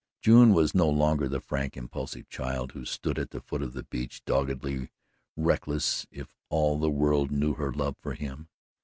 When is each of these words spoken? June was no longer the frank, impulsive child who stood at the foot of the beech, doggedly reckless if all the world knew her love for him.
June 0.19 0.51
was 0.55 0.73
no 0.73 0.89
longer 0.89 1.27
the 1.27 1.39
frank, 1.39 1.77
impulsive 1.77 2.27
child 2.27 2.71
who 2.71 2.85
stood 2.85 3.19
at 3.19 3.29
the 3.29 3.39
foot 3.39 3.61
of 3.61 3.73
the 3.73 3.83
beech, 3.83 4.25
doggedly 4.25 4.89
reckless 5.37 6.07
if 6.09 6.33
all 6.49 6.79
the 6.79 6.89
world 6.89 7.29
knew 7.29 7.53
her 7.53 7.71
love 7.71 7.95
for 8.01 8.15
him. 8.15 8.49